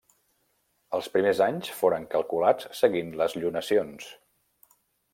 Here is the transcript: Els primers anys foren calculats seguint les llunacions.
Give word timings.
Els 0.99 1.09
primers 1.17 1.41
anys 1.49 1.69
foren 1.83 2.09
calculats 2.15 2.69
seguint 2.83 3.15
les 3.23 3.39
llunacions. 3.43 4.13